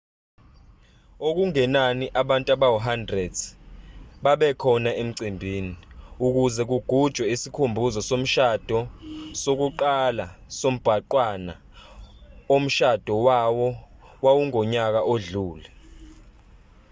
[1.27, 3.09] okungenani abantu abawu-100
[4.23, 5.73] babekhona emcimbini
[6.25, 8.79] ukuze kugujwe isikhumbuzo somshado
[9.41, 10.25] sokuqala
[10.59, 11.53] sombhanqwana
[12.55, 13.67] omshado wawo
[14.23, 15.67] wawungonyaka odlule